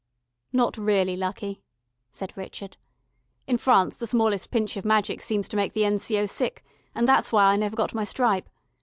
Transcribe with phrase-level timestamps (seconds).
[0.51, 1.61] "Not really lucky,"
[2.09, 2.75] said Richard.
[3.45, 6.25] "In France the smallest pinch of magic seems to make the N.C.O.
[6.25, 6.63] sick,
[6.95, 8.49] and that's why I never got my stripe.